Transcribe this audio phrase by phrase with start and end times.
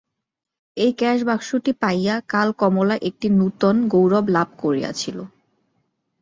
[0.77, 5.17] এই ক্যাশবাক্সটি পাইয়া কাল কমলা একটি নূতন গৌরব লাভ করিয়াছিল।